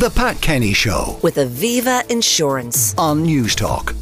The 0.00 0.08
Pat 0.08 0.40
Kenny 0.40 0.72
Show 0.72 1.18
with 1.22 1.36
Aviva 1.36 2.10
Insurance. 2.10 2.94
on 2.96 3.22
Newstalk. 3.26 3.94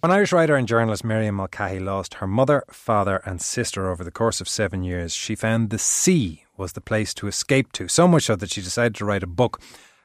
When 0.00 0.10
Irish 0.10 0.32
writer 0.32 0.56
and 0.56 0.66
journalist 0.66 1.04
Miriam 1.04 1.36
Mulcahy 1.36 1.78
lost 1.78 2.14
her 2.14 2.26
mother, 2.26 2.64
father, 2.68 3.22
and 3.24 3.40
sister 3.40 3.88
over 3.88 4.02
the 4.02 4.10
course 4.10 4.40
of 4.40 4.48
seven 4.48 4.82
years, 4.82 5.14
she 5.14 5.36
found 5.36 5.70
the 5.70 5.78
sea 5.78 6.42
was 6.56 6.72
the 6.72 6.80
place 6.80 7.14
to 7.14 7.28
escape 7.28 7.70
to, 7.74 7.86
so 7.86 8.08
much 8.08 8.24
so 8.24 8.34
that 8.34 8.50
she 8.50 8.60
decided 8.62 8.96
to 8.96 9.04
write 9.04 9.22
a 9.22 9.28
book 9.28 9.60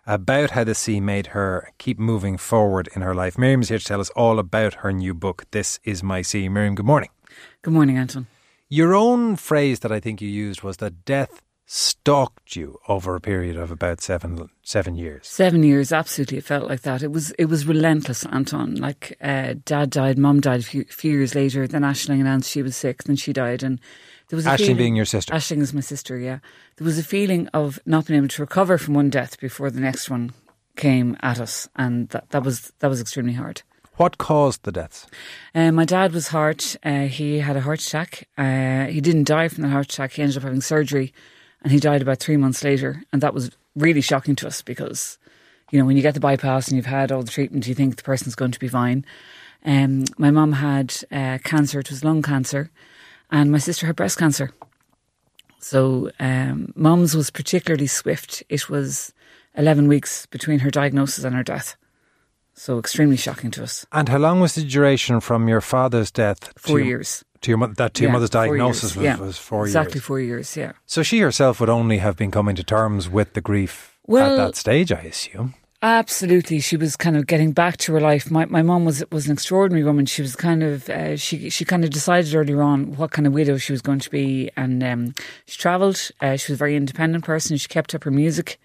about 0.06 0.52
how 0.52 0.64
the 0.64 0.76
sea 0.76 1.00
made 1.00 1.28
her 1.34 1.74
keep 1.80 1.98
moving 1.98 2.38
forward 2.38 2.90
in 2.96 3.02
her 3.02 3.16
life. 3.16 3.40
Miriam 3.40 3.62
is 3.62 3.70
here 3.70 3.80
to 3.80 3.84
tell 3.84 4.00
us 4.00 4.12
all 4.12 4.38
about 4.38 4.76
her 4.76 4.94
new 4.94 5.16
book, 5.16 5.46
This 5.50 5.80
Is 5.84 6.04
My 6.04 6.22
Sea. 6.22 6.48
Miriam, 6.48 6.76
good 6.76 6.86
morning. 6.86 7.10
Good 7.64 7.74
morning, 7.74 7.98
Anton. 7.98 8.28
Your 8.70 8.94
own 8.94 9.36
phrase 9.36 9.80
that 9.80 9.92
I 9.92 10.00
think 10.00 10.22
you 10.22 10.30
used 10.30 10.62
was 10.62 10.78
that 10.78 11.06
death 11.06 11.42
stalked 11.72 12.56
you 12.56 12.80
over 12.88 13.16
a 13.16 13.22
period 13.22 13.56
of 13.56 13.70
about 13.70 14.02
seven 14.02 14.50
seven 14.64 14.96
years. 14.96 15.28
Seven 15.28 15.62
years, 15.62 15.92
absolutely, 15.94 16.40
it 16.40 16.44
felt 16.44 16.68
like 16.68 16.82
that. 16.82 17.04
It 17.04 17.12
was 17.12 17.30
it 17.38 17.46
was 17.46 17.68
relentless, 17.68 18.26
Anton. 18.26 18.74
Like 18.76 19.16
uh, 19.22 19.54
dad 19.66 19.92
died, 19.92 20.18
mum 20.18 20.42
died 20.42 20.62
a 20.62 20.64
few, 20.64 20.84
few 20.86 21.12
years 21.12 21.36
later. 21.36 21.68
Then 21.68 21.84
Aisling 21.84 22.22
announced 22.22 22.50
she 22.50 22.64
was 22.64 22.76
sick, 22.76 23.04
then 23.04 23.16
she 23.16 23.34
died, 23.34 23.62
and 23.62 23.80
there 24.30 24.38
was 24.38 24.48
a 24.48 24.50
Aisling 24.50 24.58
feeling- 24.58 24.78
being 24.78 24.96
your 24.96 25.06
sister. 25.06 25.32
Aisling 25.32 25.62
is 25.62 25.72
my 25.72 25.82
sister. 25.82 26.18
Yeah, 26.18 26.40
there 26.78 26.86
was 26.86 26.98
a 26.98 27.04
feeling 27.04 27.48
of 27.50 27.80
not 27.86 28.08
being 28.08 28.18
able 28.18 28.30
to 28.30 28.42
recover 28.42 28.80
from 28.80 28.96
one 28.96 29.12
death 29.12 29.40
before 29.40 29.70
the 29.70 29.80
next 29.80 30.10
one 30.10 30.32
came 30.76 31.18
at 31.22 31.40
us, 31.40 31.70
and 31.76 32.10
that 32.10 32.32
that 32.32 32.44
was 32.44 32.74
that 32.80 32.90
was 32.90 33.00
extremely 33.00 33.34
hard. 33.34 33.62
What 33.98 34.18
caused 34.18 34.64
the 34.64 34.72
deaths? 34.72 35.06
Uh, 35.54 35.72
my 35.72 35.86
dad 35.86 36.14
was 36.14 36.30
heart. 36.30 36.78
Uh, 36.84 37.02
he 37.08 37.40
had 37.40 37.56
a 37.58 37.62
heart 37.62 37.82
attack. 37.86 38.28
Uh, 38.38 38.86
he 38.86 39.02
didn't 39.02 39.26
die 39.26 39.50
from 39.50 39.62
the 39.62 39.70
heart 39.70 39.92
attack. 39.94 40.14
He 40.14 40.22
ended 40.24 40.38
up 40.38 40.44
having 40.44 40.62
surgery, 40.62 41.14
and 41.62 41.72
he 41.72 41.80
died 41.80 42.02
about 42.02 42.20
three 42.20 42.38
months 42.38 42.64
later. 42.64 43.04
And 43.12 43.22
that 43.22 43.34
was 43.34 43.52
really 43.76 44.02
shocking 44.02 44.36
to 44.38 44.48
us 44.48 44.62
because, 44.62 45.18
you 45.72 45.80
know, 45.80 45.86
when 45.86 45.96
you 45.96 46.02
get 46.02 46.14
the 46.14 46.20
bypass 46.20 46.68
and 46.68 46.76
you've 46.76 46.86
had 46.86 47.12
all 47.12 47.24
the 47.24 47.32
treatment, 47.32 47.68
you 47.68 47.76
think 47.76 47.96
the 47.96 48.04
person's 48.04 48.36
going 48.36 48.52
to 48.52 48.60
be 48.60 48.68
fine. 48.68 49.06
Um, 49.66 50.06
my 50.18 50.32
mum 50.32 50.54
had 50.54 50.96
uh, 51.12 51.38
cancer. 51.44 51.80
It 51.80 51.90
was 51.90 52.04
lung 52.04 52.22
cancer, 52.22 52.72
and 53.30 53.52
my 53.52 53.58
sister 53.58 53.86
had 53.86 53.96
breast 53.96 54.18
cancer. 54.18 54.52
So 55.60 56.12
um, 56.20 56.72
mum's 56.76 57.16
was 57.16 57.30
particularly 57.30 57.88
swift. 57.88 58.44
It 58.48 58.70
was 58.70 59.14
eleven 59.56 59.90
weeks 59.90 60.26
between 60.28 60.60
her 60.60 60.72
diagnosis 60.72 61.26
and 61.26 61.36
her 61.36 61.44
death. 61.44 61.76
So 62.60 62.78
extremely 62.78 63.16
shocking 63.16 63.52
to 63.52 63.64
us. 63.64 63.86
And 63.94 64.10
how 64.10 64.18
long 64.18 64.42
was 64.42 64.56
the 64.56 64.64
duration 64.66 65.22
from 65.22 65.48
your 65.48 65.62
father's 65.62 66.12
death 66.12 66.52
Four 66.58 66.80
to, 66.80 66.86
years. 66.86 67.24
to 67.40 67.52
your 67.52 67.58
mo- 67.58 67.74
that 67.78 67.94
to 67.94 68.04
your 68.04 68.12
mother's 68.12 68.32
diagnosis 68.32 68.98
was, 68.98 69.06
yeah. 69.06 69.16
was 69.18 69.38
four 69.38 69.64
exactly 69.64 70.00
years? 70.00 70.04
four 70.04 70.20
years. 70.20 70.58
Yeah. 70.58 70.74
So 70.86 71.02
she 71.02 71.20
herself 71.20 71.62
would 71.62 71.70
only 71.70 72.00
have 72.00 72.18
been 72.18 72.32
coming 72.32 72.58
to 72.58 72.64
terms 72.66 73.08
with 73.08 73.32
the 73.32 73.40
grief 73.40 73.98
at 74.10 74.36
that 74.36 74.58
stage, 74.58 74.92
I 74.92 75.04
assume. 75.04 75.54
Absolutely, 75.82 76.60
she 76.60 76.76
was 76.76 76.98
kind 76.98 77.16
of 77.16 77.28
getting 77.28 77.54
back 77.54 77.78
to 77.78 77.94
her 77.94 78.02
life. 78.02 78.30
My 78.30 78.44
my 78.44 78.62
mum 78.62 78.84
was 78.84 79.06
was 79.10 79.28
an 79.28 79.32
extraordinary 79.32 79.86
woman. 79.86 80.06
She 80.06 80.22
was 80.22 80.36
kind 80.36 80.62
of 80.62 80.90
uh, 80.90 81.16
she 81.16 81.50
she 81.50 81.64
kind 81.64 81.86
of 81.86 81.92
decided 81.92 82.36
earlier 82.36 82.62
on 82.62 82.98
what 82.98 83.12
kind 83.12 83.26
of 83.26 83.32
widow 83.32 83.56
she 83.56 83.72
was 83.72 83.82
going 83.82 84.00
to 84.00 84.10
be, 84.10 84.52
and 84.58 84.84
um, 84.84 85.14
she 85.46 85.58
travelled. 85.58 86.12
Uh, 86.20 86.36
she 86.36 86.52
was 86.52 86.58
a 86.58 86.64
very 86.66 86.76
independent 86.76 87.24
person. 87.24 87.56
She 87.56 87.70
kept 87.70 87.96
up 87.96 88.04
her 88.04 88.12
music. 88.12 88.60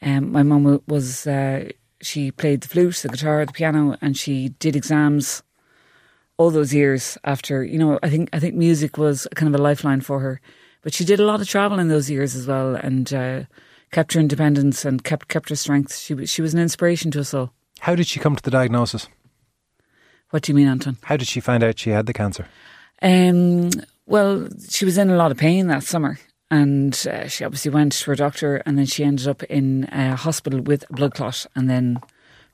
Um, 0.00 0.30
my 0.30 0.44
mom 0.44 0.80
was 0.86 1.26
uh, 1.26 1.70
she 2.00 2.30
played 2.30 2.60
the 2.60 2.68
flute, 2.68 2.96
the 2.96 3.08
guitar, 3.08 3.44
the 3.44 3.52
piano, 3.52 3.96
and 4.00 4.16
she 4.16 4.50
did 4.50 4.76
exams 4.76 5.42
all 6.36 6.50
those 6.50 6.74
years 6.74 7.18
after. 7.24 7.64
You 7.64 7.78
know, 7.78 7.98
I 8.02 8.10
think 8.10 8.28
I 8.32 8.38
think 8.38 8.54
music 8.54 8.98
was 8.98 9.26
kind 9.34 9.52
of 9.52 9.58
a 9.58 9.62
lifeline 9.62 10.00
for 10.00 10.20
her. 10.20 10.40
But 10.82 10.94
she 10.94 11.04
did 11.04 11.18
a 11.18 11.24
lot 11.24 11.40
of 11.40 11.48
travel 11.48 11.78
in 11.78 11.88
those 11.88 12.08
years 12.08 12.36
as 12.36 12.46
well, 12.46 12.76
and 12.76 13.12
uh, 13.12 13.42
kept 13.90 14.12
her 14.12 14.20
independence 14.20 14.84
and 14.84 15.02
kept 15.02 15.28
kept 15.28 15.48
her 15.48 15.56
strength. 15.56 15.96
She 15.96 16.14
was 16.14 16.30
she 16.30 16.42
was 16.42 16.54
an 16.54 16.60
inspiration 16.60 17.10
to 17.12 17.20
us 17.20 17.34
all. 17.34 17.52
How 17.80 17.94
did 17.94 18.06
she 18.06 18.20
come 18.20 18.36
to 18.36 18.42
the 18.42 18.50
diagnosis? 18.50 19.08
What 20.30 20.42
do 20.42 20.52
you 20.52 20.56
mean, 20.56 20.68
Anton? 20.68 20.96
How 21.02 21.16
did 21.16 21.28
she 21.28 21.40
find 21.40 21.62
out 21.62 21.78
she 21.78 21.90
had 21.90 22.06
the 22.06 22.12
cancer? 22.12 22.46
Um, 23.02 23.70
well, 24.06 24.48
she 24.68 24.84
was 24.84 24.98
in 24.98 25.10
a 25.10 25.16
lot 25.16 25.30
of 25.30 25.36
pain 25.36 25.66
that 25.68 25.82
summer, 25.82 26.18
and 26.50 27.06
uh, 27.10 27.28
she 27.28 27.44
obviously 27.44 27.70
went 27.70 27.92
to 27.92 28.10
her 28.10 28.16
doctor, 28.16 28.56
and 28.66 28.78
then 28.78 28.86
she 28.86 29.04
ended 29.04 29.26
up 29.26 29.42
in 29.44 29.84
a 29.92 30.16
hospital 30.16 30.60
with 30.60 30.84
a 30.90 30.92
blood 30.92 31.14
clot, 31.14 31.46
and 31.54 31.68
then 31.68 32.00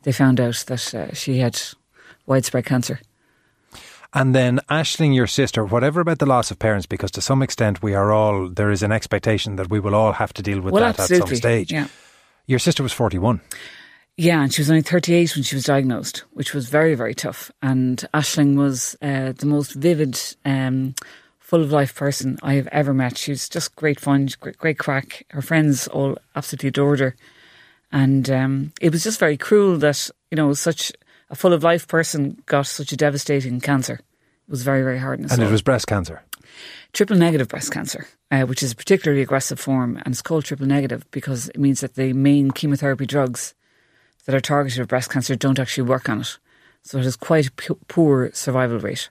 they 0.02 0.12
found 0.12 0.40
out 0.40 0.64
that 0.66 0.94
uh, 0.94 1.12
she 1.14 1.38
had 1.38 1.60
widespread 2.26 2.64
cancer. 2.64 3.00
And 4.14 4.34
then 4.34 4.60
Aisling, 4.68 5.14
your 5.14 5.26
sister, 5.26 5.64
whatever 5.64 6.00
about 6.00 6.18
the 6.18 6.26
loss 6.26 6.50
of 6.50 6.58
parents, 6.58 6.86
because 6.86 7.10
to 7.12 7.22
some 7.22 7.42
extent 7.42 7.82
we 7.82 7.94
are 7.94 8.12
all, 8.12 8.48
there 8.48 8.70
is 8.70 8.82
an 8.82 8.92
expectation 8.92 9.56
that 9.56 9.70
we 9.70 9.80
will 9.80 9.94
all 9.94 10.12
have 10.12 10.34
to 10.34 10.42
deal 10.42 10.60
with 10.60 10.74
well, 10.74 10.82
that 10.82 10.98
absolutely. 10.98 11.22
at 11.22 11.28
some 11.28 11.36
stage. 11.36 11.72
Yeah. 11.72 11.86
Your 12.46 12.58
sister 12.58 12.82
was 12.82 12.92
41. 12.92 13.40
Yeah, 14.18 14.42
and 14.42 14.52
she 14.52 14.60
was 14.60 14.68
only 14.68 14.82
38 14.82 15.34
when 15.34 15.42
she 15.42 15.56
was 15.56 15.64
diagnosed, 15.64 16.24
which 16.32 16.52
was 16.52 16.68
very, 16.68 16.94
very 16.94 17.14
tough. 17.14 17.50
And 17.62 18.04
Aisling 18.12 18.56
was 18.56 18.94
uh, 19.00 19.32
the 19.32 19.46
most 19.46 19.72
vivid, 19.72 20.20
um, 20.44 20.94
full 21.52 21.62
of 21.62 21.70
life 21.70 21.94
person 21.94 22.38
I 22.42 22.54
have 22.54 22.66
ever 22.68 22.94
met. 22.94 23.18
She 23.18 23.30
was 23.30 23.46
just 23.46 23.76
great 23.76 24.00
fun, 24.00 24.26
great, 24.40 24.56
great 24.56 24.78
crack. 24.78 25.26
Her 25.32 25.42
friends 25.42 25.86
all 25.86 26.16
absolutely 26.34 26.68
adored 26.68 27.00
her. 27.00 27.14
And 27.92 28.30
um, 28.30 28.72
it 28.80 28.90
was 28.90 29.04
just 29.04 29.20
very 29.20 29.36
cruel 29.36 29.76
that, 29.76 30.08
you 30.30 30.36
know, 30.36 30.54
such 30.54 30.92
a 31.28 31.36
full 31.36 31.52
of 31.52 31.62
life 31.62 31.86
person 31.86 32.42
got 32.46 32.68
such 32.68 32.90
a 32.90 32.96
devastating 32.96 33.60
cancer. 33.60 34.00
It 34.48 34.50
was 34.50 34.62
very, 34.62 34.82
very 34.82 34.98
hard. 34.98 35.20
And 35.20 35.42
it 35.42 35.50
was 35.50 35.60
breast 35.60 35.86
cancer. 35.86 36.22
triple 36.94 37.18
negative 37.18 37.48
breast 37.48 37.70
cancer, 37.70 38.06
uh, 38.30 38.44
which 38.44 38.62
is 38.62 38.72
a 38.72 38.76
particularly 38.76 39.20
aggressive 39.20 39.60
form, 39.60 39.98
and 39.98 40.14
it's 40.14 40.22
called 40.22 40.46
triple 40.46 40.64
negative 40.64 41.04
because 41.10 41.50
it 41.50 41.60
means 41.60 41.82
that 41.82 41.96
the 41.96 42.14
main 42.14 42.50
chemotherapy 42.50 43.04
drugs 43.04 43.52
that 44.24 44.34
are 44.34 44.40
targeted 44.40 44.80
at 44.80 44.88
breast 44.88 45.10
cancer 45.10 45.36
don't 45.36 45.58
actually 45.58 45.86
work 45.86 46.08
on 46.08 46.22
it. 46.22 46.38
So 46.82 46.96
it 46.96 47.04
has 47.04 47.16
quite 47.16 47.48
a 47.48 47.74
poor 47.88 48.30
survival 48.32 48.78
rate. 48.78 49.10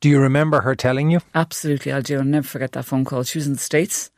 Do 0.00 0.08
you 0.08 0.20
remember 0.20 0.60
her 0.62 0.74
telling 0.74 1.10
you? 1.10 1.20
Absolutely, 1.34 1.92
I'll 1.92 2.02
do. 2.02 2.18
I'll 2.18 2.24
never 2.24 2.46
forget 2.46 2.72
that 2.72 2.84
phone 2.84 3.04
call. 3.04 3.22
She 3.24 3.38
was 3.38 3.46
in 3.46 3.54
the 3.54 3.58
States. 3.58 4.10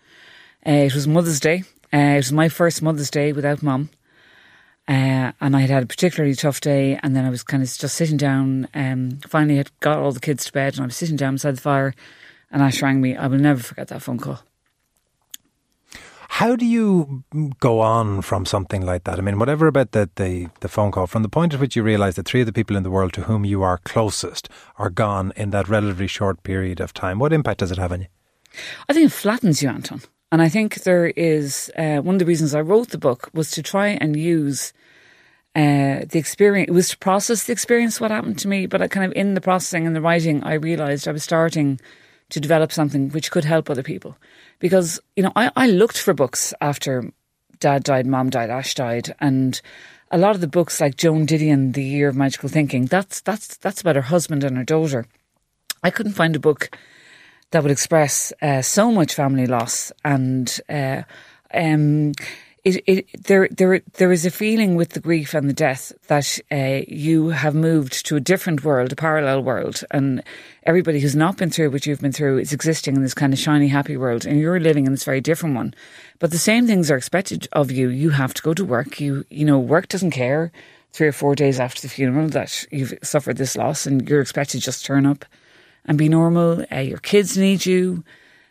Uh, 0.66 0.72
it 0.72 0.94
was 0.94 1.06
Mother's 1.06 1.40
Day. 1.40 1.64
Uh, 1.92 1.96
it 1.96 2.16
was 2.16 2.32
my 2.32 2.48
first 2.48 2.82
Mother's 2.82 3.10
Day 3.10 3.32
without 3.32 3.62
mum. 3.62 3.90
Uh, 4.88 5.32
and 5.40 5.56
I 5.56 5.60
had 5.60 5.70
had 5.70 5.82
a 5.84 5.86
particularly 5.86 6.34
tough 6.34 6.60
day, 6.60 6.98
and 7.02 7.14
then 7.14 7.24
I 7.24 7.30
was 7.30 7.42
kind 7.42 7.62
of 7.62 7.68
just 7.68 7.94
sitting 7.94 8.16
down. 8.16 8.68
Um, 8.74 9.20
finally, 9.26 9.56
had 9.56 9.70
got 9.80 9.98
all 9.98 10.12
the 10.12 10.20
kids 10.20 10.44
to 10.46 10.52
bed, 10.52 10.74
and 10.74 10.82
I 10.82 10.86
was 10.86 10.96
sitting 10.96 11.16
down 11.16 11.34
beside 11.34 11.56
the 11.56 11.60
fire, 11.60 11.94
and 12.50 12.60
Ash 12.62 12.82
rang 12.82 13.00
me. 13.00 13.16
I 13.16 13.26
will 13.28 13.38
never 13.38 13.62
forget 13.62 13.88
that 13.88 14.02
phone 14.02 14.18
call. 14.18 14.40
How 16.34 16.54
do 16.56 16.64
you 16.64 17.24
go 17.58 17.80
on 17.80 18.22
from 18.22 18.46
something 18.46 18.86
like 18.86 19.04
that? 19.04 19.18
I 19.18 19.20
mean, 19.20 19.38
whatever 19.38 19.66
about 19.66 19.90
the, 19.90 20.08
the, 20.14 20.48
the 20.60 20.68
phone 20.68 20.92
call, 20.92 21.06
from 21.06 21.22
the 21.22 21.28
point 21.28 21.52
at 21.52 21.60
which 21.60 21.74
you 21.74 21.82
realise 21.82 22.14
that 22.14 22.26
three 22.26 22.40
of 22.40 22.46
the 22.46 22.52
people 22.52 22.76
in 22.76 22.84
the 22.84 22.90
world 22.90 23.12
to 23.14 23.22
whom 23.22 23.44
you 23.44 23.62
are 23.62 23.78
closest 23.78 24.48
are 24.78 24.90
gone 24.90 25.32
in 25.36 25.50
that 25.50 25.68
relatively 25.68 26.06
short 26.06 26.42
period 26.44 26.80
of 26.80 26.94
time, 26.94 27.18
what 27.18 27.32
impact 27.32 27.58
does 27.58 27.72
it 27.72 27.78
have 27.78 27.92
on 27.92 28.02
you? 28.02 28.06
I 28.88 28.92
think 28.92 29.06
it 29.06 29.12
flattens 29.12 29.60
you, 29.60 29.68
Anton. 29.68 30.02
And 30.32 30.40
I 30.40 30.48
think 30.48 30.84
there 30.84 31.08
is 31.08 31.70
uh, 31.76 31.98
one 31.98 32.14
of 32.14 32.20
the 32.20 32.26
reasons 32.26 32.54
I 32.54 32.60
wrote 32.60 32.90
the 32.90 32.96
book 32.96 33.28
was 33.34 33.50
to 33.50 33.62
try 33.62 33.88
and 33.88 34.14
use 34.14 34.72
uh, 35.56 36.06
the 36.08 36.18
experience. 36.18 36.68
It 36.68 36.74
was 36.74 36.90
to 36.90 36.98
process 36.98 37.44
the 37.44 37.52
experience, 37.52 38.00
what 38.00 38.12
happened 38.12 38.38
to 38.38 38.48
me. 38.48 38.66
But 38.66 38.80
I 38.80 38.88
kind 38.88 39.04
of 39.04 39.12
in 39.16 39.34
the 39.34 39.40
processing 39.40 39.84
and 39.84 39.96
the 39.96 40.00
writing, 40.00 40.44
I 40.44 40.54
realised 40.54 41.08
I 41.08 41.12
was 41.12 41.24
starting 41.24 41.80
to 42.30 42.40
develop 42.40 42.72
something 42.72 43.10
which 43.10 43.30
could 43.30 43.44
help 43.44 43.68
other 43.68 43.82
people. 43.82 44.16
Because 44.58 45.00
you 45.16 45.22
know, 45.22 45.32
I, 45.36 45.50
I 45.56 45.66
looked 45.68 45.98
for 45.98 46.14
books 46.14 46.54
after 46.60 47.12
Dad 47.58 47.84
died, 47.84 48.06
Mom 48.06 48.30
died, 48.30 48.50
Ash 48.50 48.74
died, 48.74 49.14
and 49.20 49.60
a 50.10 50.18
lot 50.18 50.34
of 50.34 50.40
the 50.40 50.48
books 50.48 50.80
like 50.80 50.96
Joan 50.96 51.26
Didion, 51.26 51.74
The 51.74 51.84
Year 51.84 52.08
of 52.08 52.16
Magical 52.16 52.48
Thinking. 52.48 52.86
That's 52.86 53.20
that's 53.20 53.56
that's 53.58 53.80
about 53.80 53.96
her 53.96 54.02
husband 54.02 54.44
and 54.44 54.56
her 54.56 54.64
daughter. 54.64 55.06
I 55.82 55.90
couldn't 55.90 56.12
find 56.12 56.34
a 56.36 56.40
book 56.40 56.76
that 57.50 57.62
would 57.62 57.72
express 57.72 58.32
uh, 58.42 58.62
so 58.62 58.90
much 58.90 59.14
family 59.14 59.46
loss 59.46 59.92
and 60.04 60.60
uh, 60.68 61.02
um, 61.52 62.12
it, 62.64 62.82
it, 62.86 63.24
there, 63.24 63.48
there, 63.48 63.80
there 63.94 64.12
is 64.12 64.26
a 64.26 64.30
feeling 64.30 64.74
with 64.74 64.90
the 64.90 65.00
grief 65.00 65.34
and 65.34 65.48
the 65.48 65.54
death 65.54 65.92
that 66.08 66.38
uh, 66.52 66.82
you 66.86 67.28
have 67.30 67.54
moved 67.54 68.04
to 68.06 68.16
a 68.16 68.20
different 68.20 68.64
world, 68.64 68.92
a 68.92 68.96
parallel 68.96 69.42
world, 69.42 69.82
and 69.90 70.22
everybody 70.64 71.00
who's 71.00 71.16
not 71.16 71.36
been 71.36 71.50
through 71.50 71.70
what 71.70 71.86
you've 71.86 72.00
been 72.00 72.12
through 72.12 72.38
is 72.38 72.52
existing 72.52 72.96
in 72.96 73.02
this 73.02 73.14
kind 73.14 73.32
of 73.32 73.38
shiny, 73.38 73.68
happy 73.68 73.96
world, 73.96 74.26
and 74.26 74.38
you're 74.38 74.60
living 74.60 74.86
in 74.86 74.92
this 74.92 75.04
very 75.04 75.20
different 75.20 75.54
one. 75.54 75.74
But 76.18 76.30
the 76.30 76.38
same 76.38 76.66
things 76.66 76.90
are 76.90 76.96
expected 76.96 77.48
of 77.52 77.70
you. 77.70 77.88
You 77.88 78.10
have 78.10 78.34
to 78.34 78.42
go 78.42 78.52
to 78.54 78.64
work. 78.64 79.00
You, 79.00 79.24
you 79.30 79.44
know, 79.44 79.58
work 79.58 79.88
doesn't 79.88 80.10
care. 80.10 80.52
Three 80.92 81.06
or 81.06 81.12
four 81.12 81.36
days 81.36 81.60
after 81.60 81.80
the 81.82 81.88
funeral, 81.88 82.28
that 82.30 82.66
you've 82.72 82.94
suffered 83.04 83.36
this 83.36 83.56
loss, 83.56 83.86
and 83.86 84.08
you're 84.08 84.20
expected 84.20 84.58
to 84.58 84.64
just 84.64 84.84
turn 84.84 85.06
up 85.06 85.24
and 85.84 85.96
be 85.96 86.08
normal. 86.08 86.64
Uh, 86.70 86.80
your 86.80 86.98
kids 86.98 87.38
need 87.38 87.64
you. 87.64 88.02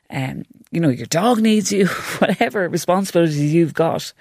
Um, 0.10 0.44
you 0.72 0.80
know, 0.80 0.90
your 0.90 1.06
dog 1.06 1.40
needs 1.40 1.72
you. 1.72 1.88
Whatever 2.20 2.68
responsibilities 2.68 3.54
you've 3.54 3.74
got, 3.74 4.14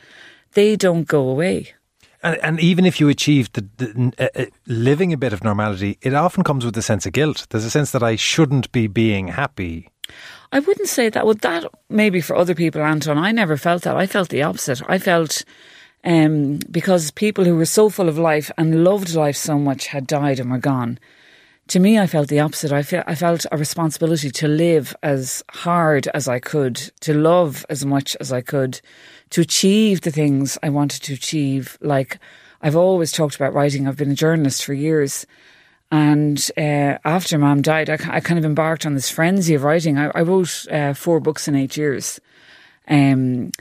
they 0.52 0.76
don't 0.76 1.06
go 1.06 1.28
away. 1.28 1.74
And, 2.22 2.38
and 2.42 2.60
even 2.60 2.84
if 2.84 3.00
you 3.00 3.08
achieve 3.08 3.52
the, 3.52 3.68
the 3.76 4.12
uh, 4.18 4.42
uh, 4.42 4.46
living 4.66 5.12
a 5.12 5.16
bit 5.16 5.32
of 5.32 5.44
normality, 5.44 5.98
it 6.02 6.14
often 6.14 6.42
comes 6.42 6.64
with 6.64 6.76
a 6.76 6.82
sense 6.82 7.06
of 7.06 7.12
guilt. 7.12 7.46
There's 7.50 7.64
a 7.64 7.70
sense 7.70 7.92
that 7.92 8.02
I 8.02 8.16
shouldn't 8.16 8.72
be 8.72 8.86
being 8.86 9.28
happy 9.28 9.90
I 10.52 10.60
wouldn't 10.60 10.88
say 10.88 11.08
that. 11.10 11.24
Well, 11.24 11.34
that 11.34 11.66
maybe 11.88 12.20
for 12.20 12.36
other 12.36 12.54
people, 12.54 12.82
Anton. 12.82 13.18
I 13.18 13.32
never 13.32 13.56
felt 13.56 13.82
that. 13.82 13.96
I 13.96 14.06
felt 14.06 14.30
the 14.30 14.42
opposite. 14.42 14.80
I 14.88 14.98
felt 14.98 15.44
um, 16.04 16.58
because 16.70 17.10
people 17.10 17.44
who 17.44 17.56
were 17.56 17.66
so 17.66 17.90
full 17.90 18.08
of 18.08 18.18
life 18.18 18.50
and 18.56 18.84
loved 18.84 19.14
life 19.14 19.36
so 19.36 19.58
much 19.58 19.88
had 19.88 20.06
died 20.06 20.40
and 20.40 20.50
were 20.50 20.58
gone. 20.58 20.98
To 21.68 21.80
me, 21.80 21.98
I 21.98 22.06
felt 22.06 22.28
the 22.28 22.40
opposite. 22.40 22.72
I, 22.72 22.82
fe- 22.82 23.04
I 23.06 23.14
felt 23.14 23.44
a 23.52 23.58
responsibility 23.58 24.30
to 24.30 24.48
live 24.48 24.96
as 25.02 25.44
hard 25.50 26.08
as 26.14 26.26
I 26.26 26.38
could, 26.38 26.76
to 27.00 27.12
love 27.12 27.66
as 27.68 27.84
much 27.84 28.16
as 28.20 28.32
I 28.32 28.40
could, 28.40 28.80
to 29.30 29.42
achieve 29.42 30.00
the 30.00 30.10
things 30.10 30.56
I 30.62 30.70
wanted 30.70 31.02
to 31.02 31.12
achieve. 31.12 31.76
Like 31.82 32.18
I've 32.62 32.76
always 32.76 33.12
talked 33.12 33.36
about 33.36 33.52
writing. 33.52 33.86
I've 33.86 33.98
been 33.98 34.10
a 34.10 34.14
journalist 34.14 34.64
for 34.64 34.72
years. 34.72 35.26
And 35.90 36.50
uh, 36.56 36.96
after 37.04 37.38
mom 37.38 37.60
died, 37.60 37.90
I, 37.90 37.98
I, 38.08 38.20
kind 38.20 38.38
of 38.38 38.46
embarked 38.46 38.86
on 38.86 38.94
this 38.94 39.10
frenzy 39.10 39.54
of 39.54 39.62
writing. 39.62 39.98
I, 39.98 40.10
I 40.14 40.22
wrote 40.22 40.66
uh, 40.70 40.94
four 40.94 41.20
books 41.20 41.48
in 41.48 41.54
eight 41.54 41.76
years. 41.76 42.18
Um, 42.88 43.52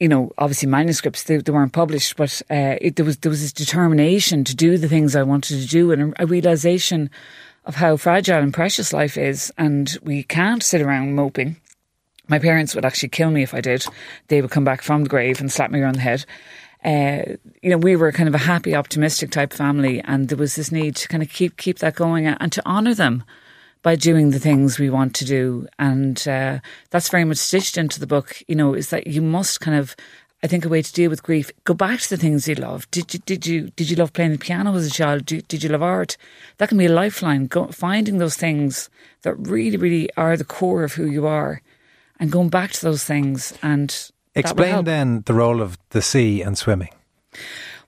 you 0.00 0.08
know, 0.08 0.30
obviously 0.38 0.68
manuscripts 0.68 1.24
they, 1.24 1.38
they 1.38 1.52
weren't 1.52 1.72
published, 1.72 2.16
but 2.16 2.42
uh, 2.50 2.76
it, 2.80 2.96
there 2.96 3.04
was 3.04 3.18
there 3.18 3.30
was 3.30 3.40
this 3.40 3.52
determination 3.52 4.44
to 4.44 4.54
do 4.54 4.78
the 4.78 4.88
things 4.88 5.16
I 5.16 5.22
wanted 5.22 5.60
to 5.60 5.66
do, 5.66 5.92
and 5.92 6.14
a, 6.14 6.24
a 6.24 6.26
realization 6.26 7.10
of 7.64 7.76
how 7.76 7.96
fragile 7.96 8.42
and 8.42 8.54
precious 8.54 8.92
life 8.92 9.16
is, 9.16 9.52
and 9.58 9.96
we 10.02 10.22
can't 10.22 10.62
sit 10.62 10.80
around 10.80 11.14
moping. 11.14 11.56
My 12.28 12.38
parents 12.38 12.74
would 12.74 12.84
actually 12.84 13.10
kill 13.10 13.30
me 13.30 13.42
if 13.42 13.54
I 13.54 13.60
did. 13.60 13.86
They 14.28 14.42
would 14.42 14.50
come 14.50 14.64
back 14.64 14.82
from 14.82 15.04
the 15.04 15.08
grave 15.08 15.40
and 15.40 15.50
slap 15.50 15.70
me 15.70 15.80
around 15.80 15.94
the 15.94 16.00
head 16.00 16.24
uh, 16.86 17.36
you 17.62 17.70
know, 17.70 17.78
we 17.78 17.96
were 17.96 18.12
kind 18.12 18.28
of 18.28 18.34
a 18.34 18.38
happy, 18.38 18.74
optimistic 18.74 19.32
type 19.32 19.52
family, 19.52 20.00
and 20.02 20.28
there 20.28 20.38
was 20.38 20.54
this 20.54 20.70
need 20.70 20.94
to 20.94 21.08
kind 21.08 21.22
of 21.22 21.28
keep 21.28 21.56
keep 21.56 21.80
that 21.80 21.96
going 21.96 22.26
and 22.26 22.52
to 22.52 22.64
honour 22.64 22.94
them 22.94 23.24
by 23.86 23.94
doing 23.94 24.30
the 24.30 24.40
things 24.40 24.80
we 24.80 24.90
want 24.90 25.14
to 25.14 25.24
do, 25.24 25.64
and 25.78 26.26
uh, 26.26 26.58
that's 26.90 27.08
very 27.08 27.22
much 27.22 27.36
stitched 27.36 27.78
into 27.78 28.00
the 28.00 28.06
book. 28.08 28.42
You 28.48 28.56
know, 28.56 28.74
is 28.74 28.90
that 28.90 29.06
you 29.06 29.22
must 29.22 29.60
kind 29.60 29.78
of. 29.78 29.94
I 30.42 30.48
think 30.48 30.64
a 30.64 30.68
way 30.68 30.82
to 30.82 30.92
deal 30.92 31.08
with 31.08 31.22
grief: 31.22 31.52
go 31.62 31.72
back 31.72 32.00
to 32.00 32.10
the 32.10 32.16
things 32.16 32.48
you 32.48 32.56
love. 32.56 32.90
Did 32.90 33.14
you 33.14 33.20
did 33.20 33.46
you 33.46 33.70
did 33.76 33.88
you 33.88 33.94
love 33.94 34.12
playing 34.12 34.32
the 34.32 34.38
piano 34.38 34.74
as 34.74 34.88
a 34.88 34.90
child? 34.90 35.24
Did, 35.26 35.46
did 35.46 35.62
you 35.62 35.68
love 35.68 35.84
art? 35.84 36.16
That 36.58 36.68
can 36.68 36.78
be 36.78 36.86
a 36.86 36.92
lifeline. 36.92 37.46
Go, 37.46 37.68
finding 37.68 38.18
those 38.18 38.36
things 38.36 38.90
that 39.22 39.34
really, 39.34 39.76
really 39.76 40.10
are 40.16 40.36
the 40.36 40.44
core 40.44 40.82
of 40.82 40.94
who 40.94 41.06
you 41.06 41.28
are, 41.28 41.62
and 42.18 42.32
going 42.32 42.48
back 42.48 42.72
to 42.72 42.82
those 42.82 43.04
things 43.04 43.56
and 43.62 44.10
Explain 44.34 44.84
then 44.84 45.22
the 45.26 45.32
role 45.34 45.62
of 45.62 45.78
the 45.90 46.02
sea 46.02 46.42
and 46.42 46.58
swimming. 46.58 46.90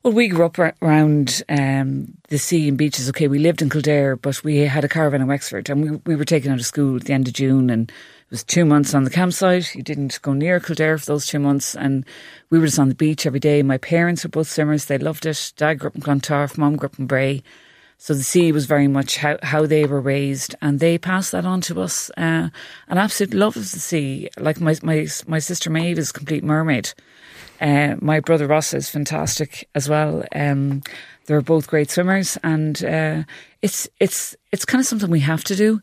Well, 0.09 0.17
we 0.17 0.29
grew 0.29 0.47
up 0.47 0.59
around 0.59 1.43
um, 1.51 2.15
the 2.31 2.39
sea 2.39 2.67
and 2.67 2.79
beaches. 2.79 3.11
Okay, 3.11 3.29
we 3.29 3.39
lived 3.39 3.61
in 3.61 3.69
Kildare, 3.69 4.17
but 4.17 4.43
we 4.43 4.61
had 4.61 4.83
a 4.83 4.89
caravan 4.89 5.21
in 5.21 5.27
Wexford, 5.27 5.69
and 5.69 5.83
we, 5.83 5.91
we 6.07 6.17
were 6.17 6.25
taken 6.25 6.51
out 6.51 6.59
of 6.59 6.65
school 6.65 6.97
at 6.97 7.05
the 7.05 7.13
end 7.13 7.29
of 7.29 7.35
June, 7.35 7.69
and 7.69 7.91
it 7.91 8.31
was 8.31 8.43
two 8.43 8.65
months 8.65 8.95
on 8.95 9.05
the 9.05 9.11
campsite. 9.11 9.75
You 9.75 9.83
didn't 9.83 10.19
go 10.23 10.33
near 10.33 10.61
Kildare 10.61 10.97
for 10.97 11.05
those 11.05 11.27
two 11.27 11.39
months, 11.39 11.77
and 11.77 12.07
we 12.49 12.59
were 12.59 12.65
just 12.65 12.79
on 12.79 12.89
the 12.89 12.95
beach 12.95 13.27
every 13.27 13.39
day. 13.39 13.63
My 13.63 13.77
parents 13.77 14.25
were 14.25 14.31
both 14.31 14.49
swimmers; 14.49 14.87
they 14.87 14.97
loved 14.97 15.27
it. 15.27 15.53
Dad 15.59 15.75
grew 15.75 15.89
up 15.89 15.97
in 15.97 16.01
Clontarf, 16.01 16.57
Mum 16.57 16.77
grew 16.77 16.87
up 16.87 16.99
in 16.99 17.07
Bray. 17.07 17.43
So 17.99 18.15
the 18.15 18.23
sea 18.23 18.51
was 18.51 18.65
very 18.65 18.89
much 18.89 19.19
how, 19.19 19.37
how 19.43 19.67
they 19.67 19.85
were 19.85 20.01
raised, 20.01 20.55
and 20.63 20.81
they 20.81 20.97
passed 20.97 21.33
that 21.33 21.45
on 21.45 21.61
to 21.63 21.83
us. 21.83 22.11
Uh, 22.17 22.49
an 22.89 22.97
absolute 22.97 23.35
love 23.35 23.59
of 23.59 23.71
the 23.71 23.79
sea. 23.79 24.31
Like 24.39 24.59
my 24.59 24.75
my 24.83 25.07
my 25.27 25.39
sister 25.39 25.69
Maeve 25.69 25.99
is 25.99 26.09
a 26.09 26.15
complete 26.15 26.45
mermaid. 26.45 26.95
Uh, 27.61 27.97
my 28.01 28.21
brother 28.21 28.47
Ross 28.47 28.73
is 28.75 28.89
fantastic 28.89 29.69
as 29.75 29.89
well. 29.89 30.25
Um, 30.33 30.83
they're 31.27 31.41
both 31.41 31.67
great 31.67 31.91
swimmers, 31.91 32.39
and 32.43 32.83
uh, 32.85 33.23
it's 33.63 33.89
it's 34.01 34.37
it's 34.53 34.65
kind 34.65 34.81
of 34.81 34.87
something 34.87 35.11
we 35.11 35.21
have 35.21 35.45
to 35.45 35.57
do. 35.57 35.81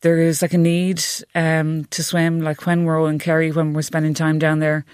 There 0.00 0.18
is 0.18 0.42
like 0.42 0.52
a 0.52 0.58
need 0.58 1.02
um, 1.34 1.84
to 1.86 2.02
swim, 2.02 2.40
like 2.40 2.66
when 2.66 2.84
we're 2.84 3.00
all 3.00 3.06
in 3.06 3.18
Kerry, 3.18 3.52
when 3.52 3.72
we're 3.72 3.82
spending 3.82 4.12
time 4.12 4.38
down 4.38 4.58
there 4.58 4.84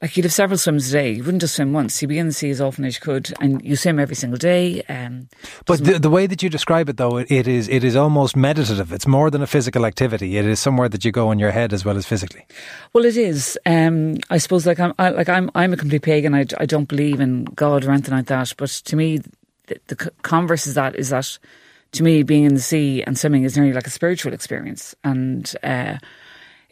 like 0.00 0.16
you'd 0.16 0.24
have 0.24 0.32
several 0.32 0.58
swims 0.58 0.88
a 0.90 0.92
day. 0.92 1.12
You 1.12 1.24
wouldn't 1.24 1.40
just 1.40 1.56
swim 1.56 1.72
once. 1.72 2.00
You'd 2.00 2.08
be 2.08 2.18
in 2.18 2.26
the 2.26 2.32
sea 2.32 2.50
as 2.50 2.60
often 2.60 2.84
as 2.84 2.94
you 2.94 3.00
could, 3.00 3.32
and 3.40 3.64
you 3.64 3.76
swim 3.76 3.98
every 3.98 4.14
single 4.14 4.38
day. 4.38 4.82
Um, 4.82 5.28
but 5.66 5.84
the, 5.84 5.98
the 5.98 6.10
way 6.10 6.26
that 6.26 6.42
you 6.42 6.48
describe 6.48 6.88
it, 6.88 6.96
though, 6.96 7.16
it, 7.16 7.30
it 7.30 7.48
is 7.48 7.68
it 7.68 7.82
is 7.82 7.96
almost 7.96 8.36
meditative. 8.36 8.92
It's 8.92 9.06
more 9.06 9.30
than 9.30 9.42
a 9.42 9.46
physical 9.46 9.84
activity. 9.84 10.36
It 10.36 10.44
is 10.44 10.60
somewhere 10.60 10.88
that 10.88 11.04
you 11.04 11.10
go 11.10 11.30
in 11.32 11.38
your 11.38 11.50
head 11.50 11.72
as 11.72 11.84
well 11.84 11.96
as 11.96 12.06
physically. 12.06 12.46
Well, 12.92 13.04
it 13.04 13.16
is. 13.16 13.58
Um, 13.66 14.18
I 14.30 14.38
suppose, 14.38 14.66
like 14.66 14.78
I'm, 14.78 14.94
I, 14.98 15.10
like 15.10 15.28
I'm, 15.28 15.50
I'm 15.54 15.72
a 15.72 15.76
complete 15.76 16.02
pagan. 16.02 16.34
I, 16.34 16.46
I 16.58 16.66
don't 16.66 16.88
believe 16.88 17.20
in 17.20 17.44
God 17.44 17.84
or 17.84 17.90
anything 17.90 18.14
like 18.14 18.26
that. 18.26 18.54
But 18.56 18.70
to 18.70 18.96
me, 18.96 19.18
the, 19.66 19.80
the 19.88 19.96
converse 20.22 20.66
is 20.66 20.74
that 20.74 20.94
is 20.96 21.10
that 21.10 21.38
to 21.92 22.02
me, 22.02 22.22
being 22.22 22.44
in 22.44 22.54
the 22.54 22.60
sea 22.60 23.02
and 23.02 23.18
swimming 23.18 23.44
is 23.44 23.56
nearly 23.56 23.72
like 23.72 23.86
a 23.86 23.90
spiritual 23.90 24.32
experience, 24.32 24.94
and. 25.02 25.54
Uh, 25.62 25.98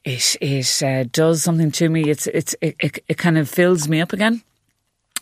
it 0.06 0.37
it 0.41 0.82
uh, 0.82 1.05
does 1.11 1.43
something 1.43 1.73
to 1.73 1.88
me. 1.88 2.08
It's 2.08 2.26
it's 2.29 2.55
it, 2.61 2.76
it, 2.79 2.99
it 3.08 3.19
kind 3.19 3.37
of 3.37 3.50
fills 3.50 3.88
me 3.88 4.00
up 4.00 4.12
again. 4.12 4.43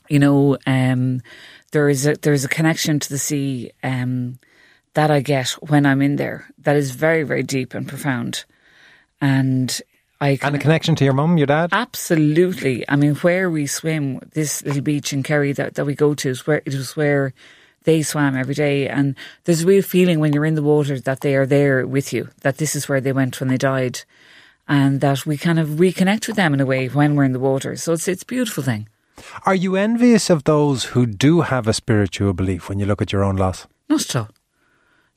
You 0.08 0.18
know, 0.18 0.58
um, 0.66 1.22
there 1.72 1.88
is 1.88 2.06
a 2.06 2.14
there 2.16 2.34
is 2.34 2.44
a 2.44 2.48
connection 2.48 3.00
to 3.00 3.08
the 3.08 3.18
sea 3.18 3.72
um, 3.82 4.38
that 4.92 5.10
I 5.10 5.20
get 5.20 5.48
when 5.70 5.86
I'm 5.86 6.02
in 6.02 6.16
there 6.16 6.46
that 6.58 6.76
is 6.76 6.90
very 6.90 7.22
very 7.22 7.42
deep 7.42 7.72
and 7.72 7.88
profound, 7.88 8.44
and 9.22 9.80
I 10.20 10.38
and 10.42 10.54
a 10.54 10.58
connection 10.58 10.94
to 10.96 11.04
your 11.04 11.14
mum, 11.14 11.38
your 11.38 11.46
dad. 11.46 11.70
Absolutely. 11.72 12.84
I 12.86 12.96
mean, 12.96 13.14
where 13.16 13.48
we 13.48 13.66
swim, 13.66 14.20
this 14.34 14.62
little 14.64 14.82
beach 14.82 15.14
in 15.14 15.22
Kerry 15.22 15.52
that, 15.52 15.76
that 15.76 15.86
we 15.86 15.94
go 15.94 16.14
to 16.14 16.28
is 16.28 16.46
where 16.46 16.62
it 16.66 16.74
was 16.74 16.94
where 16.94 17.32
they 17.84 18.02
swam 18.02 18.36
every 18.36 18.54
day, 18.54 18.86
and 18.86 19.16
there's 19.44 19.62
a 19.62 19.66
real 19.66 19.82
feeling 19.82 20.20
when 20.20 20.34
you're 20.34 20.44
in 20.44 20.56
the 20.56 20.62
water 20.62 21.00
that 21.00 21.20
they 21.22 21.36
are 21.36 21.46
there 21.46 21.86
with 21.86 22.12
you. 22.12 22.28
That 22.42 22.58
this 22.58 22.76
is 22.76 22.86
where 22.86 23.00
they 23.00 23.12
went 23.12 23.40
when 23.40 23.48
they 23.48 23.56
died 23.56 24.02
and 24.66 25.00
that 25.00 25.26
we 25.26 25.36
kind 25.36 25.58
of 25.58 25.68
reconnect 25.68 26.26
with 26.26 26.36
them 26.36 26.54
in 26.54 26.60
a 26.60 26.66
way 26.66 26.88
when 26.88 27.14
we're 27.14 27.24
in 27.24 27.32
the 27.32 27.40
water. 27.40 27.76
So 27.76 27.92
it's 27.92 28.08
it's 28.08 28.22
a 28.22 28.26
beautiful 28.26 28.62
thing. 28.62 28.88
Are 29.46 29.54
you 29.54 29.76
envious 29.76 30.30
of 30.30 30.44
those 30.44 30.84
who 30.84 31.06
do 31.06 31.42
have 31.42 31.68
a 31.68 31.72
spiritual 31.72 32.32
belief 32.32 32.68
when 32.68 32.78
you 32.78 32.86
look 32.86 33.02
at 33.02 33.12
your 33.12 33.22
own 33.22 33.36
loss? 33.36 33.66
Not 33.88 34.02
at 34.02 34.16
all. 34.16 34.28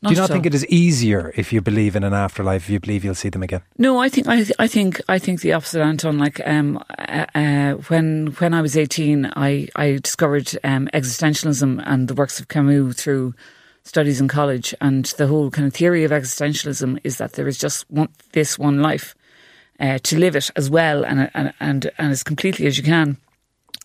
Not 0.02 0.10
do 0.10 0.16
you 0.16 0.22
not 0.22 0.30
think 0.30 0.46
it 0.46 0.54
is 0.54 0.66
easier 0.68 1.34
if 1.36 1.52
you 1.52 1.60
believe 1.60 1.96
in 1.96 2.04
an 2.04 2.14
afterlife? 2.14 2.66
If 2.66 2.70
you 2.70 2.80
believe 2.80 3.04
you'll 3.04 3.16
see 3.16 3.30
them 3.30 3.42
again? 3.42 3.64
No, 3.80 4.00
I 4.00 4.10
think 4.10 4.28
I, 4.28 4.46
I 4.60 4.68
think 4.68 5.02
I 5.10 5.18
think 5.18 5.42
the 5.42 5.54
opposite, 5.54 5.82
Anton. 5.82 6.20
Like 6.20 6.40
um, 6.46 6.84
uh, 7.00 7.26
uh, 7.34 7.72
when 7.88 8.28
when 8.38 8.54
I 8.54 8.62
was 8.62 8.78
eighteen, 8.78 9.32
I 9.36 9.68
I 9.76 9.94
discovered 9.94 10.56
um, 10.64 10.88
existentialism 10.94 11.82
and 11.84 12.08
the 12.08 12.14
works 12.14 12.40
of 12.40 12.48
Camus 12.48 12.96
through 13.02 13.34
studies 13.84 14.22
in 14.22 14.28
college, 14.28 14.76
and 14.82 15.06
the 15.18 15.26
whole 15.26 15.50
kind 15.50 15.68
of 15.68 15.74
theory 15.74 16.04
of 16.04 16.12
existentialism 16.12 17.00
is 17.04 17.18
that 17.18 17.34
there 17.34 17.48
is 17.48 17.58
just 17.58 17.90
one, 17.90 18.10
this 18.34 18.60
one 18.60 18.84
life, 18.84 19.16
uh, 19.79 20.00
to 20.00 20.18
live 20.18 20.35
it 20.35 20.50
as 20.56 20.69
well 20.69 21.06
and, 21.06 21.29
and, 21.33 21.53
and, 21.59 21.91
and 21.97 22.12
as 22.12 22.24
completely 22.24 22.68
as 22.68 22.77
you 22.77 22.83
can. 22.83 23.18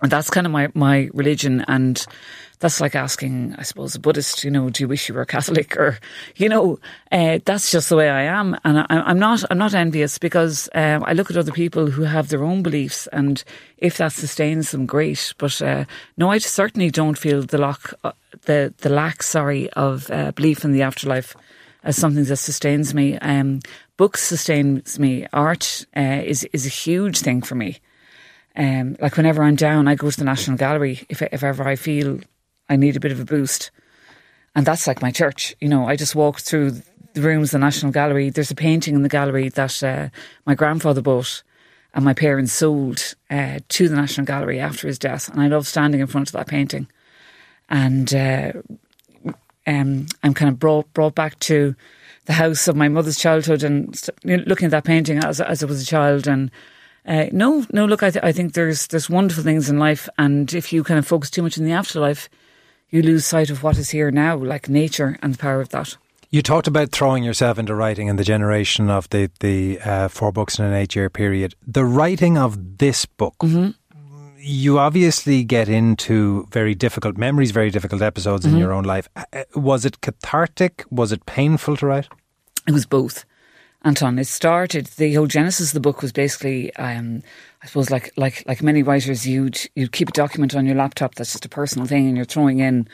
And 0.03 0.11
that's 0.11 0.31
kind 0.31 0.47
of 0.47 0.53
my, 0.53 0.69
my 0.75 1.09
religion. 1.15 1.65
And 1.69 2.05
that's 2.59 2.81
like 2.81 2.97
asking, 2.97 3.55
I 3.57 3.63
suppose, 3.63 3.95
a 3.95 4.01
Buddhist, 4.01 4.43
you 4.43 4.51
know, 4.51 4.69
do 4.69 4.83
you 4.83 4.89
wish 4.89 5.09
you 5.09 5.15
were 5.15 5.25
Catholic 5.27 5.77
or, 5.77 5.99
you 6.37 6.49
know, 6.49 6.79
uh, 7.13 7.39
that's 7.45 7.71
just 7.71 7.89
the 7.89 7.97
way 7.97 8.11
I 8.11 8.23
am. 8.23 8.57
And 8.65 8.81
I, 8.81 9.11
am 9.11 9.19
not, 9.19 9.45
I'm 9.51 9.59
not 9.59 9.75
envious 9.75 10.19
because 10.19 10.69
um, 10.75 11.05
I 11.05 11.13
look 11.13 11.31
at 11.31 11.37
other 11.37 11.53
people 11.53 11.89
who 11.89 12.03
have 12.03 12.29
their 12.29 12.43
own 12.43 12.63
beliefs 12.63 13.07
and 13.13 13.43
if 13.79 13.99
that 13.99 14.13
sustains 14.13 14.73
them, 14.73 14.87
great. 14.87 15.35
But 15.39 15.63
uh, 15.63 15.85
no, 16.17 16.31
I 16.31 16.39
certainly 16.39 16.91
don't 16.91 17.19
feel 17.19 17.43
the 17.43 17.59
lack, 17.59 17.95
uh, 18.03 18.13
the, 18.47 18.75
the 18.79 18.89
lack, 18.89 19.23
sorry, 19.23 19.71
of 19.71 20.11
uh, 20.11 20.33
belief 20.33 20.65
in 20.65 20.73
the 20.73 20.83
afterlife 20.83 21.37
as 21.85 21.97
something 21.97 22.25
that 22.25 22.37
sustains 22.37 22.95
me. 22.95 23.19
Um, 23.19 23.61
books 23.97 24.23
sustains 24.23 24.99
me. 24.99 25.27
Art 25.33 25.87
uh, 25.97 26.23
is 26.25 26.45
is 26.53 26.67
a 26.67 26.71
huge 26.71 27.21
thing 27.21 27.43
for 27.43 27.55
me. 27.55 27.79
Um, 28.55 28.97
like 29.01 29.17
whenever 29.17 29.43
I'm 29.43 29.57
down, 29.57 29.89
I 29.89 29.95
go 29.95 30.11
to 30.11 30.17
the 30.17 30.25
National 30.25 30.57
Gallery 30.57 31.07
if 31.09 31.23
if 31.23 31.43
ever 31.43 31.67
I 31.67 31.77
feel 31.77 32.21
I 32.69 32.77
need 32.77 32.97
a 32.97 33.01
bit 33.01 33.13
of 33.13 33.21
a 33.21 33.25
boost, 33.25 33.71
and 34.55 34.67
that's 34.67 34.87
like 34.87 35.03
my 35.03 35.11
church. 35.11 35.55
You 35.61 35.69
know, 35.69 35.87
I 35.87 35.97
just 35.97 36.15
walk 36.15 36.41
through 36.41 36.83
the 37.15 37.23
rooms 37.23 37.49
of 37.49 37.61
the 37.61 37.67
National 37.67 37.93
Gallery. 37.93 38.31
There's 38.31 38.51
a 38.51 38.55
painting 38.55 38.95
in 38.95 39.03
the 39.03 39.09
gallery 39.09 39.49
that 39.51 39.83
uh, 39.83 40.09
my 40.47 40.55
grandfather 40.55 41.03
bought. 41.03 41.43
And 41.95 42.07
my 42.07 42.15
parents 42.15 42.55
sold 42.55 43.17
uh, 43.29 43.59
to 43.69 43.87
the 43.87 43.97
National 43.97 44.25
Gallery 44.25 44.59
after 44.59 44.87
his 44.89 44.99
death, 44.99 45.29
and 45.29 45.39
I 45.43 45.49
love 45.49 45.67
standing 45.67 46.01
in 46.01 46.07
front 46.07 46.31
of 46.31 46.33
that 46.33 46.47
painting. 46.47 46.87
And 47.69 48.15
uh, 48.15 48.53
um, 49.67 50.07
I'm 50.23 50.35
kind 50.35 50.49
of 50.49 50.59
brought 50.59 50.93
brought 50.95 51.15
back 51.15 51.39
to 51.41 51.75
the 52.27 52.33
house 52.33 52.69
of 52.69 52.77
my 52.77 52.89
mother's 52.89 53.19
childhood 53.19 53.63
and 53.63 53.99
looking 54.25 54.67
at 54.67 54.71
that 54.71 54.85
painting 54.85 55.19
as 55.19 55.41
as 55.41 55.63
I 55.63 55.67
was 55.67 55.83
a 55.83 55.87
child 55.87 56.27
and. 56.27 56.51
Uh, 57.05 57.27
no, 57.33 57.67
no. 57.73 57.85
Look, 57.85 58.05
I, 58.05 58.11
th- 58.11 58.25
I 58.25 58.31
think 58.31 58.53
there's 58.53 58.87
there's 58.87 59.11
wonderful 59.11 59.43
things 59.43 59.69
in 59.69 59.81
life, 59.81 60.09
and 60.19 60.55
if 60.55 60.73
you 60.73 60.85
kind 60.85 60.99
of 60.99 61.05
focus 61.05 61.31
too 61.31 61.43
much 61.43 61.59
in 61.59 61.65
the 61.65 61.73
afterlife, 61.73 62.29
you 62.91 63.03
lose 63.03 63.27
sight 63.27 63.51
of 63.51 63.65
what 63.65 63.77
is 63.77 63.91
here 63.91 64.13
now, 64.13 64.37
like 64.37 64.69
nature 64.69 65.19
and 65.21 65.35
the 65.35 65.39
power 65.39 65.61
of 65.61 65.71
that. 65.71 65.97
You 66.31 66.43
talked 66.43 66.69
about 66.69 66.93
throwing 66.93 67.25
yourself 67.25 67.59
into 67.59 67.75
writing 67.75 68.09
and 68.09 68.21
the 68.21 68.25
generation 68.25 68.89
of 68.89 69.11
the 69.11 69.31
the 69.41 69.81
uh, 69.81 70.09
four 70.09 70.31
books 70.31 70.61
in 70.61 70.65
an 70.65 70.75
eight 70.75 70.95
year 70.95 71.11
period. 71.11 71.57
The 71.67 71.85
writing 71.85 72.39
of 72.39 72.79
this 72.79 73.05
book 73.05 73.35
mm-hmm 73.41 73.71
you 74.43 74.79
obviously 74.79 75.45
get 75.45 75.69
into 75.69 76.47
very 76.51 76.75
difficult 76.75 77.17
memories, 77.17 77.53
very 77.53 77.71
difficult 77.71 78.03
episodes 78.03 78.45
mm-hmm. 78.45 78.57
in 78.57 78.61
your 78.61 78.73
own 78.73 78.85
life. 78.85 79.09
Uh, 79.15 79.25
uh, 79.33 79.45
was 79.55 79.85
it 79.85 80.01
cathartic? 80.01 80.85
Was 80.91 81.13
it 81.13 81.25
painful 81.27 81.77
to 81.77 81.87
write? 81.87 82.09
It 82.67 82.73
was 82.73 82.87
both. 82.87 83.25
Anton. 83.85 84.19
It 84.19 84.27
started 84.27 84.87
the 84.87 85.15
whole 85.15 85.27
genesis 85.27 85.71
of 85.71 85.75
the 85.75 85.81
book 85.81 86.03
was 86.03 86.13
basically, 86.13 86.75
um, 86.77 87.23
I 87.63 87.67
suppose, 87.67 87.91
like 87.91 88.13
like 88.17 88.45
like 88.47 88.63
many 88.63 88.83
writers, 88.83 89.27
you'd 89.27 89.59
you'd 89.75 89.93
keep 89.93 90.09
a 90.09 90.13
document 90.13 90.55
on 90.55 90.67
your 90.67 90.77
laptop 90.77 91.17
that's 91.17 91.33
just 91.33 91.45
a 91.45 91.49
personal 91.49 91.87
thing, 91.87 92.07
and 92.07 92.17
you're 92.17 92.25
throwing 92.25 92.61
in 92.61 92.87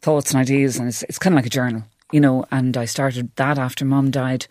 thoughts 0.00 0.32
and 0.32 0.40
ideas, 0.40 0.76
and 0.76 0.88
it's 0.88 1.04
it's 1.04 1.18
kind 1.18 1.34
of 1.34 1.36
like 1.36 1.46
a 1.46 1.50
journal, 1.50 1.84
you 2.10 2.20
know. 2.20 2.44
And 2.50 2.76
I 2.76 2.84
started 2.84 3.30
that 3.36 3.58
after 3.58 3.84
Mom 3.84 4.10
died, 4.10 4.46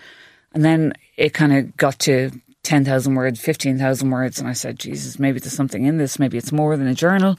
and 0.54 0.64
then 0.64 0.94
it 1.18 1.34
kind 1.34 1.52
of 1.52 1.76
got 1.76 2.00
to 2.00 2.32
ten 2.64 2.84
thousand 2.84 3.16
words, 3.16 3.40
fifteen 3.40 3.78
thousand 3.78 4.10
words, 4.10 4.40
and 4.40 4.48
I 4.48 4.54
said, 4.54 4.80
Jesus, 4.80 5.20
maybe 5.20 5.40
there's 5.40 5.54
something 5.54 5.86
in 5.86 5.98
this. 5.98 6.18
Maybe 6.18 6.38
it's 6.38 6.52
more 6.52 6.76
than 6.78 6.88
a 6.88 6.96
journal. 6.96 7.38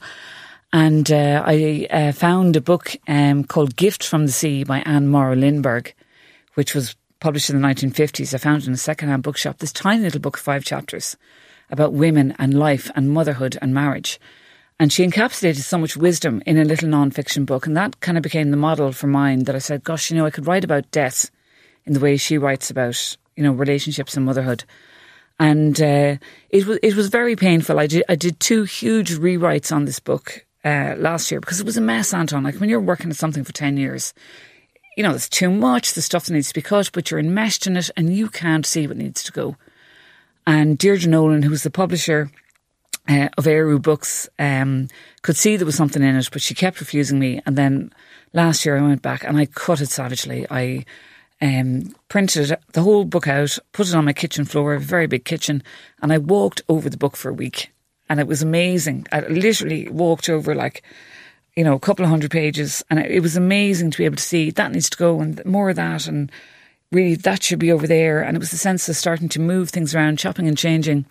And 0.71 1.11
uh, 1.11 1.43
I 1.45 1.87
uh, 1.89 2.11
found 2.11 2.55
a 2.55 2.61
book 2.61 2.95
um, 3.07 3.43
called 3.43 3.75
Gift 3.75 4.03
from 4.03 4.25
the 4.25 4.31
Sea 4.31 4.63
by 4.63 4.79
Anne 4.79 5.07
Morrow 5.07 5.35
Lindbergh, 5.35 5.93
which 6.55 6.75
was 6.75 6.95
published 7.19 7.49
in 7.49 7.61
the 7.61 7.67
1950s. 7.67 8.33
I 8.33 8.37
found 8.37 8.63
it 8.63 8.67
in 8.67 8.73
a 8.73 8.77
second-hand 8.77 9.23
bookshop. 9.23 9.59
This 9.59 9.71
tiny 9.71 10.03
little 10.03 10.19
book, 10.19 10.37
five 10.37 10.65
chapters, 10.65 11.15
about 11.69 11.93
women 11.93 12.35
and 12.37 12.53
life 12.53 12.91
and 12.95 13.09
motherhood 13.09 13.57
and 13.61 13.73
marriage. 13.73 14.19
And 14.77 14.91
she 14.91 15.07
encapsulated 15.07 15.61
so 15.61 15.77
much 15.77 15.95
wisdom 15.95 16.43
in 16.45 16.57
a 16.57 16.65
little 16.65 16.89
non-fiction 16.89 17.45
book, 17.45 17.65
and 17.65 17.77
that 17.77 18.01
kind 18.01 18.17
of 18.17 18.23
became 18.23 18.51
the 18.51 18.57
model 18.57 18.91
for 18.91 19.07
mine. 19.07 19.45
That 19.45 19.55
I 19.55 19.59
said, 19.59 19.85
"Gosh, 19.85 20.11
you 20.11 20.17
know, 20.17 20.25
I 20.25 20.31
could 20.31 20.47
write 20.47 20.65
about 20.65 20.91
death 20.91 21.31
in 21.85 21.93
the 21.93 22.01
way 22.01 22.17
she 22.17 22.37
writes 22.37 22.69
about, 22.69 23.15
you 23.37 23.43
know, 23.43 23.53
relationships 23.53 24.17
and 24.17 24.25
motherhood." 24.25 24.65
And 25.37 25.79
uh, 25.81 26.15
it 26.49 26.65
was 26.65 26.79
it 26.81 26.95
was 26.95 27.09
very 27.09 27.35
painful. 27.35 27.79
I 27.79 27.87
did 27.87 28.03
I 28.07 28.15
did 28.15 28.39
two 28.39 28.63
huge 28.63 29.11
rewrites 29.11 29.75
on 29.75 29.85
this 29.85 29.99
book 29.99 30.45
uh, 30.63 30.95
last 30.97 31.29
year 31.29 31.39
because 31.39 31.59
it 31.59 31.65
was 31.65 31.77
a 31.77 31.81
mess, 31.81 32.13
Anton. 32.13 32.43
Like 32.43 32.55
when 32.55 32.69
you're 32.69 32.79
working 32.79 33.09
at 33.09 33.17
something 33.17 33.43
for 33.43 33.51
ten 33.51 33.75
years, 33.75 34.13
you 34.95 35.03
know, 35.03 35.09
there's 35.09 35.29
too 35.29 35.51
much, 35.51 35.93
the 35.93 36.01
stuff 36.01 36.25
that 36.25 36.33
needs 36.33 36.47
to 36.47 36.53
be 36.53 36.61
cut, 36.61 36.89
but 36.93 37.11
you're 37.11 37.19
enmeshed 37.19 37.67
in 37.67 37.75
it 37.75 37.89
and 37.97 38.15
you 38.15 38.29
can't 38.29 38.65
see 38.65 38.87
what 38.87 38.97
needs 38.97 39.23
to 39.23 39.31
go. 39.31 39.57
And 40.47 40.77
Deirdre 40.77 41.09
Nolan, 41.09 41.41
who's 41.41 41.63
the 41.63 41.69
publisher 41.69 42.29
uh, 43.09 43.29
of 43.37 43.45
Eriu 43.45 43.81
Books, 43.81 44.29
um, 44.39 44.87
could 45.21 45.35
see 45.35 45.57
there 45.57 45.65
was 45.65 45.75
something 45.75 46.01
in 46.01 46.15
it, 46.15 46.29
but 46.31 46.41
she 46.41 46.53
kept 46.53 46.79
refusing 46.79 47.19
me. 47.19 47.41
And 47.45 47.57
then 47.57 47.91
last 48.33 48.65
year 48.65 48.77
I 48.77 48.81
went 48.81 49.01
back 49.01 49.23
and 49.23 49.37
I 49.37 49.47
cut 49.47 49.81
it 49.81 49.89
savagely. 49.89 50.45
I 50.49 50.85
um, 51.41 51.95
printed 52.07 52.57
the 52.73 52.81
whole 52.81 53.05
book 53.05 53.27
out, 53.27 53.57
put 53.71 53.87
it 53.87 53.95
on 53.95 54.05
my 54.05 54.13
kitchen 54.13 54.45
floor, 54.45 54.73
a 54.73 54.79
very 54.79 55.07
big 55.07 55.25
kitchen, 55.25 55.63
and 56.01 56.11
I 56.13 56.17
walked 56.17 56.61
over 56.69 56.89
the 56.89 56.97
book 56.97 57.15
for 57.15 57.29
a 57.29 57.33
week. 57.33 57.71
And 58.07 58.19
it 58.19 58.27
was 58.27 58.41
amazing. 58.41 59.07
I 59.11 59.21
literally 59.21 59.89
walked 59.89 60.29
over 60.29 60.53
like 60.53 60.83
you 61.55 61.63
know, 61.63 61.73
a 61.73 61.79
couple 61.79 62.03
of 62.03 62.09
hundred 62.09 62.31
pages. 62.31 62.83
And 62.89 62.99
it, 62.99 63.21
was 63.21 63.37
amazing 63.37 63.91
to 63.91 63.97
be 63.97 64.05
able 64.05 64.17
to 64.17 64.23
see 64.23 64.51
that 64.51 64.71
needs 64.71 64.89
to 64.89 64.97
go 64.97 65.21
and 65.21 65.43
more 65.45 65.69
of 65.69 65.77
that. 65.77 66.07
And 66.07 66.31
really, 66.91 67.15
that 67.15 67.43
should 67.43 67.59
be 67.59 67.71
over 67.71 67.87
there. 67.87 68.21
And 68.21 68.35
it 68.35 68.39
was 68.39 68.51
the 68.51 68.57
sense 68.57 68.87
of 68.89 68.95
starting 68.95 69.29
to 69.29 69.39
move 69.39 69.69
things 69.69 69.95
around, 69.95 70.19
chopping 70.19 70.47
and 70.47 70.57
changing. 70.57 71.05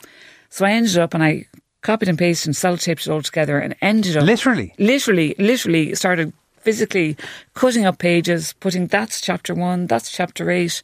So 0.50 0.64
I 0.64 0.72
ended 0.72 0.98
up 0.98 1.14
and 1.14 1.24
I 1.24 1.46
copied 1.80 2.08
and 2.08 2.18
pasted 2.18 2.48
and 2.48 2.54
sellotaped 2.54 3.06
it 3.06 3.08
all 3.08 3.22
together 3.22 3.58
and 3.58 3.74
ended 3.80 4.16
up. 4.16 4.24
Literally? 4.24 4.74
Literally, 4.78 5.34
literally 5.38 5.94
started 5.94 6.32
physically 6.64 7.16
cutting 7.54 7.86
up 7.86 7.98
pages, 7.98 8.54
putting 8.60 8.86
that's 8.86 9.20
chapter 9.20 9.54
one, 9.54 9.86
that's 9.86 10.10
chapter 10.10 10.50
eight. 10.50 10.82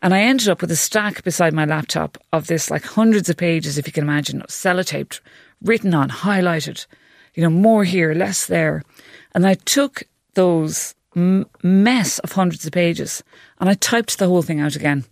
And 0.00 0.14
I 0.14 0.20
ended 0.20 0.48
up 0.48 0.60
with 0.60 0.70
a 0.70 0.76
stack 0.76 1.24
beside 1.24 1.52
my 1.52 1.64
laptop 1.64 2.16
of 2.32 2.46
this, 2.46 2.70
like 2.70 2.84
hundreds 2.84 3.28
of 3.28 3.36
pages, 3.36 3.78
if 3.78 3.86
you 3.86 3.92
can 3.92 4.04
imagine, 4.04 4.42
sellotaped, 4.48 5.20
written 5.60 5.92
on, 5.92 6.08
highlighted 6.08 6.86
you 7.38 7.44
know, 7.44 7.50
more 7.50 7.84
here, 7.84 8.14
less 8.14 8.46
there. 8.46 8.82
And 9.32 9.46
I 9.46 9.54
took 9.54 10.02
those 10.34 10.96
m- 11.14 11.46
mess 11.62 12.18
of 12.18 12.32
hundreds 12.32 12.66
of 12.66 12.72
pages 12.72 13.22
and 13.60 13.70
I 13.70 13.74
typed 13.74 14.18
the 14.18 14.26
whole 14.26 14.42
thing 14.42 14.58
out 14.58 14.74
again. 14.74 15.04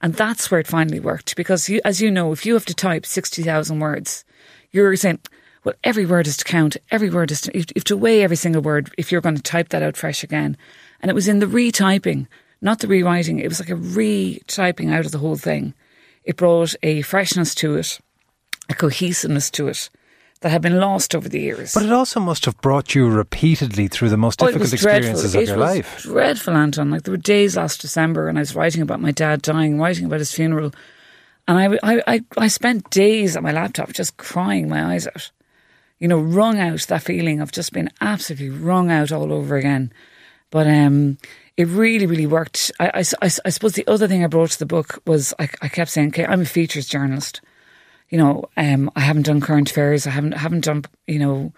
And 0.00 0.14
that's 0.14 0.52
where 0.52 0.60
it 0.60 0.68
finally 0.68 1.00
worked 1.00 1.34
because, 1.34 1.68
you, 1.68 1.80
as 1.84 2.00
you 2.00 2.12
know, 2.12 2.30
if 2.30 2.46
you 2.46 2.54
have 2.54 2.64
to 2.66 2.74
type 2.74 3.04
60,000 3.04 3.80
words, 3.80 4.24
you're 4.70 4.94
saying, 4.94 5.18
well, 5.64 5.74
every 5.82 6.06
word 6.06 6.26
is 6.26 6.36
to 6.36 6.44
count, 6.44 6.76
every 6.90 7.10
word 7.10 7.30
is 7.30 7.40
to, 7.42 7.56
you 7.56 7.64
have 7.74 7.84
to 7.84 7.96
weigh 7.96 8.22
every 8.22 8.36
single 8.36 8.62
word 8.62 8.92
if 8.98 9.10
you're 9.10 9.20
going 9.20 9.36
to 9.36 9.42
type 9.42 9.70
that 9.70 9.82
out 9.82 9.96
fresh 9.96 10.22
again. 10.22 10.56
And 11.00 11.10
it 11.10 11.14
was 11.14 11.26
in 11.26 11.38
the 11.38 11.46
retyping, 11.46 12.26
not 12.60 12.80
the 12.80 12.88
rewriting, 12.88 13.38
it 13.38 13.48
was 13.48 13.60
like 13.60 13.70
a 13.70 13.74
retyping 13.74 14.92
out 14.92 15.06
of 15.06 15.12
the 15.12 15.18
whole 15.18 15.36
thing. 15.36 15.74
It 16.24 16.36
brought 16.36 16.74
a 16.82 17.02
freshness 17.02 17.54
to 17.56 17.76
it, 17.76 17.98
a 18.68 18.74
cohesiveness 18.74 19.50
to 19.52 19.68
it 19.68 19.90
that 20.40 20.50
had 20.50 20.60
been 20.60 20.78
lost 20.78 21.14
over 21.14 21.28
the 21.28 21.40
years. 21.40 21.72
But 21.72 21.84
it 21.84 21.92
also 21.92 22.20
must 22.20 22.44
have 22.44 22.60
brought 22.60 22.94
you 22.94 23.08
repeatedly 23.08 23.88
through 23.88 24.10
the 24.10 24.18
most 24.18 24.42
oh, 24.42 24.46
difficult 24.46 24.72
oh, 24.72 24.74
experiences 24.74 25.32
dreadful. 25.32 25.40
of 25.40 25.48
your 25.48 25.66
life. 25.66 26.02
Dreadful, 26.02 26.54
Anton. 26.54 26.90
Like 26.90 27.04
there 27.04 27.12
were 27.12 27.18
days 27.18 27.56
last 27.56 27.80
December, 27.80 28.28
and 28.28 28.36
I 28.36 28.42
was 28.42 28.54
writing 28.54 28.82
about 28.82 29.00
my 29.00 29.10
dad 29.10 29.40
dying, 29.40 29.80
writing 29.80 30.04
about 30.04 30.18
his 30.18 30.32
funeral, 30.32 30.72
and 31.48 31.58
I, 31.58 31.78
I, 31.82 32.02
I, 32.06 32.24
I 32.36 32.48
spent 32.48 32.90
days 32.90 33.36
at 33.36 33.42
my 33.42 33.52
laptop 33.52 33.94
just 33.94 34.18
crying 34.18 34.68
my 34.68 34.92
eyes 34.92 35.06
out. 35.06 35.30
You 36.04 36.08
know, 36.08 36.20
wrung 36.20 36.58
out 36.58 36.80
that 36.88 37.02
feeling 37.02 37.40
of 37.40 37.50
just 37.50 37.72
being 37.72 37.88
absolutely 38.00 38.50
wrung 38.50 38.90
out 38.90 39.10
all 39.10 39.32
over 39.32 39.56
again. 39.56 39.92
But 40.50 40.66
um, 40.66 41.18
it 41.56 41.66
really, 41.68 42.06
really 42.06 42.26
worked. 42.26 42.70
I, 42.78 42.86
I, 42.86 43.04
I, 43.22 43.30
I, 43.44 43.50
suppose 43.50 43.72
the 43.72 43.86
other 43.86 44.06
thing 44.06 44.22
I 44.22 44.26
brought 44.26 44.50
to 44.50 44.58
the 44.58 44.66
book 44.66 45.00
was 45.06 45.32
I, 45.38 45.48
I 45.62 45.68
kept 45.68 45.90
saying, 45.90 46.08
okay, 46.08 46.26
I'm 46.26 46.42
a 46.42 46.44
features 46.44 46.86
journalist 46.86 47.40
you 48.14 48.18
know, 48.18 48.44
um, 48.56 48.90
I 48.94 49.00
haven't 49.00 49.26
done 49.26 49.40
current 49.40 49.70
affairs. 49.70 50.06
I 50.06 50.10
haven't 50.10 50.32
haven't 50.32 50.64
done 50.64 50.84
you 51.06 51.18
know 51.18 51.52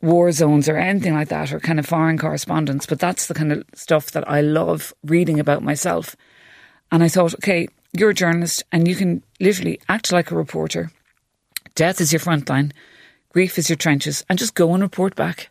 war 0.00 0.32
zones 0.32 0.68
or 0.68 0.76
anything 0.76 1.14
like 1.14 1.28
that, 1.28 1.52
or 1.52 1.60
kind 1.60 1.78
of 1.78 1.86
foreign 1.86 2.18
correspondence. 2.18 2.86
But 2.86 3.00
that's 3.00 3.26
the 3.26 3.34
kind 3.34 3.52
of 3.52 3.64
stuff 3.74 4.12
that 4.12 4.28
I 4.28 4.40
love 4.40 4.94
reading 5.04 5.38
about 5.38 5.62
myself. 5.62 6.16
And 6.90 7.02
I 7.02 7.08
thought, 7.08 7.34
okay, 7.34 7.68
you're 7.92 8.10
a 8.10 8.14
journalist, 8.14 8.62
and 8.72 8.88
you 8.88 8.94
can 8.94 9.22
literally 9.40 9.80
act 9.88 10.10
like 10.10 10.30
a 10.30 10.36
reporter. 10.36 10.90
Death 11.74 12.00
is 12.00 12.12
your 12.12 12.20
front 12.20 12.48
line, 12.48 12.72
grief 13.38 13.56
is 13.56 13.70
your 13.70 13.76
trenches, 13.76 14.24
and 14.28 14.36
just 14.36 14.54
go 14.56 14.74
and 14.74 14.82
report 14.82 15.14
back. 15.14 15.50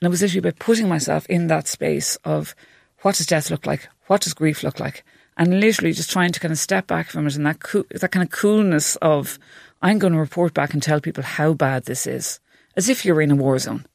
And 0.00 0.06
it 0.06 0.10
was 0.10 0.20
literally 0.20 0.50
by 0.50 0.50
putting 0.50 0.86
myself 0.86 1.24
in 1.30 1.46
that 1.46 1.66
space 1.66 2.16
of 2.24 2.54
what 3.00 3.16
does 3.16 3.26
death 3.26 3.50
look 3.50 3.64
like? 3.64 3.88
What 4.06 4.20
does 4.20 4.34
grief 4.34 4.62
look 4.62 4.78
like? 4.78 5.02
and 5.36 5.60
literally 5.60 5.92
just 5.92 6.10
trying 6.10 6.32
to 6.32 6.40
kind 6.40 6.52
of 6.52 6.58
step 6.58 6.86
back 6.86 7.08
from 7.08 7.26
it 7.26 7.36
and 7.36 7.46
that 7.46 7.60
cool, 7.60 7.84
that 7.90 8.12
kind 8.12 8.22
of 8.22 8.30
coolness 8.30 8.96
of 8.96 9.38
I'm 9.80 9.98
going 9.98 10.12
to 10.12 10.18
report 10.18 10.54
back 10.54 10.74
and 10.74 10.82
tell 10.82 11.00
people 11.00 11.24
how 11.24 11.54
bad 11.54 11.84
this 11.84 12.06
is, 12.06 12.40
as 12.76 12.88
if 12.88 13.04
you're 13.04 13.22
in 13.22 13.30
a 13.30 13.36
war 13.36 13.58
zone. 13.58 13.86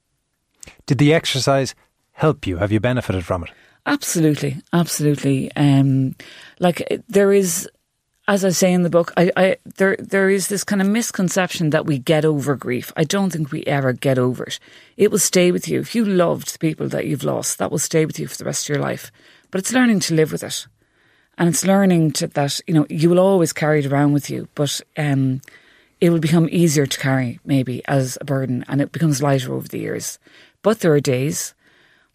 Did 0.86 0.98
the 0.98 1.14
exercise 1.14 1.76
help 2.14 2.48
you? 2.48 2.58
Have 2.58 2.72
you 2.72 2.80
benefited 2.80 3.24
from 3.26 3.44
it? 3.44 3.52
Absolutely, 3.86 4.58
absolutely. 4.74 5.52
Um, 5.56 6.16
like 6.60 7.04
there 7.08 7.32
is, 7.32 7.70
as 8.28 8.44
I 8.44 8.50
say 8.50 8.74
in 8.74 8.84
the 8.84 8.90
book, 8.90 9.14
I, 9.16 9.32
I 9.38 9.58
there 9.78 9.96
there 10.00 10.30
is 10.30 10.48
this 10.48 10.64
kind 10.64 10.82
of 10.82 10.88
misconception 10.88 11.70
that 11.70 11.86
we 11.86 11.98
get 11.98 12.26
over 12.26 12.56
grief. 12.56 12.92
I 12.96 13.04
don't 13.04 13.32
think 13.32 13.52
we 13.52 13.64
ever 13.64 13.94
get 13.94 14.20
over 14.20 14.44
it. 14.44 14.60
It 14.98 15.12
will 15.12 15.20
stay 15.20 15.52
with 15.52 15.68
you 15.68 15.80
if 15.80 15.96
you 15.96 16.06
loved 16.06 16.54
the 16.54 16.60
people 16.60 16.90
that 16.90 17.06
you've 17.06 17.24
lost. 17.24 17.58
That 17.58 17.72
will 17.72 17.80
stay 17.80 18.06
with 18.06 18.20
you 18.20 18.28
for 18.28 18.38
the 18.38 18.46
rest 18.46 18.66
of 18.66 18.76
your 18.76 18.84
life. 18.84 19.12
But 19.50 19.60
it's 19.60 19.74
learning 19.74 20.02
to 20.02 20.14
live 20.14 20.32
with 20.32 20.44
it 20.44 20.68
and 21.38 21.50
it's 21.50 21.66
learning 21.66 22.12
to, 22.12 22.28
that 22.28 22.60
you 22.68 22.74
know 22.74 22.86
you 22.90 23.10
will 23.10 23.20
always 23.20 23.54
carry 23.54 23.80
it 23.80 23.86
around 23.86 24.14
with 24.14 24.30
you, 24.30 24.48
but 24.56 24.82
um, 24.98 25.42
it 26.02 26.10
will 26.10 26.20
become 26.20 26.50
easier 26.52 26.86
to 26.86 27.00
carry 27.00 27.40
maybe 27.46 27.82
as 27.88 28.18
a 28.20 28.26
burden, 28.26 28.66
and 28.68 28.82
it 28.82 28.92
becomes 28.92 29.22
lighter 29.22 29.54
over 29.54 29.68
the 29.68 29.80
years. 29.80 30.20
But 30.62 30.80
there 30.80 30.94
are 30.94 31.00
days 31.00 31.54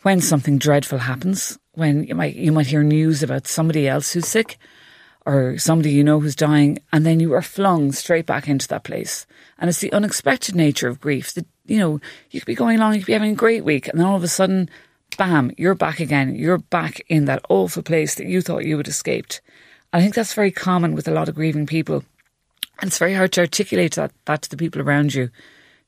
when 0.03 0.21
something 0.21 0.59
dreadful 0.59 0.99
happens, 0.99 1.59
when 1.73 2.05
you 2.05 2.15
might 2.15 2.35
you 2.35 2.53
might 2.53 2.67
hear 2.67 2.83
news 2.83 3.23
about 3.23 3.47
somebody 3.47 3.87
else 3.87 4.13
who's 4.13 4.27
sick, 4.27 4.59
or 5.25 5.59
somebody 5.59 5.91
you 5.91 6.05
know 6.05 6.21
who's 6.21 6.37
dying, 6.37 6.79
and 6.93 7.07
then 7.07 7.21
you 7.21 7.33
are 7.33 7.43
flung 7.43 7.93
straight 7.93 8.27
back 8.27 8.49
into 8.49 8.69
that 8.69 8.85
place. 8.85 9.27
And 9.59 9.69
it's 9.69 9.81
the 9.81 9.93
unexpected 9.93 10.55
nature 10.55 10.89
of 10.89 11.01
grief 11.01 11.35
that 11.35 11.47
you 11.67 11.79
know 11.79 12.01
you 12.31 12.41
could 12.41 12.47
be 12.47 12.55
going 12.55 12.79
along, 12.79 12.95
you 12.95 13.01
could 13.01 13.07
be 13.07 13.13
having 13.13 13.33
a 13.33 13.37
great 13.37 13.65
week, 13.65 13.89
and 13.89 13.99
then 13.99 14.07
all 14.07 14.17
of 14.17 14.25
a 14.25 14.29
sudden 14.29 14.69
bam, 15.17 15.53
you're 15.57 15.75
back 15.75 16.01
again. 16.01 16.35
You're 16.35 16.59
back 16.59 17.01
in 17.09 17.27
that 17.27 17.45
awful 17.49 17.83
place 17.83 18.15
that 18.17 18.27
you 18.27 18.41
thought 18.41 18.65
you 18.65 18.77
had 18.77 18.89
escaped. 18.89 19.41
I 19.93 20.01
think 20.01 20.15
that's 20.15 20.35
very 20.35 20.51
common 20.51 20.95
with 20.95 21.09
a 21.09 21.13
lot 21.13 21.29
of 21.29 21.35
grieving 21.35 21.67
people. 21.67 22.05
And 22.81 22.89
it's 22.89 22.99
very 22.99 23.15
hard 23.15 23.33
to 23.33 23.43
articulate 23.43 23.95
that, 23.95 24.13
that 24.25 24.43
to 24.43 24.51
the 24.51 24.57
people 24.57 24.81
around 24.81 25.15
you, 25.15 25.31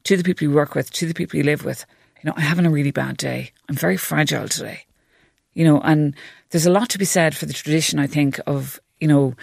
to 0.04 0.16
the 0.16 0.22
people 0.22 0.46
you 0.46 0.54
work 0.54 0.74
with, 0.74 0.90
to 0.92 1.06
the 1.06 1.14
people 1.14 1.38
you 1.38 1.44
live 1.44 1.64
with. 1.64 1.86
You 2.22 2.28
know, 2.28 2.34
I'm 2.36 2.42
having 2.42 2.66
a 2.66 2.70
really 2.70 2.90
bad 2.90 3.16
day. 3.16 3.52
I'm 3.68 3.74
very 3.74 3.96
fragile 3.96 4.48
today. 4.48 4.84
You 5.54 5.64
know, 5.64 5.80
and 5.80 6.14
there's 6.50 6.66
a 6.66 6.70
lot 6.70 6.90
to 6.90 6.98
be 6.98 7.04
said 7.04 7.36
for 7.36 7.46
the 7.46 7.52
tradition, 7.52 7.98
I 7.98 8.06
think, 8.06 8.40
of, 8.46 8.80
you 9.04 9.08
know, 9.08 9.34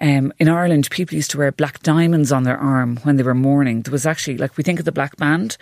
um, 0.00 0.32
in 0.40 0.48
Ireland, 0.48 0.90
people 0.90 1.14
used 1.14 1.30
to 1.30 1.38
wear 1.38 1.52
black 1.52 1.80
diamonds 1.84 2.32
on 2.32 2.42
their 2.42 2.58
arm 2.58 2.96
when 3.04 3.14
they 3.14 3.22
were 3.22 3.32
mourning. 3.32 3.82
There 3.82 3.92
was 3.92 4.06
actually, 4.06 4.38
like, 4.38 4.56
we 4.56 4.64
think 4.64 4.80
of 4.80 4.84
the 4.84 4.90
Black 4.90 5.16
Band, 5.16 5.56